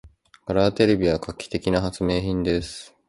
[0.47, 2.91] カラーテレビは画期的な発明品です。